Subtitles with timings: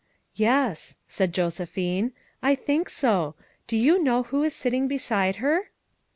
[0.33, 3.35] "Yes," said Josephine, "I think so.
[3.67, 5.69] Do you know who is sitting beside her?"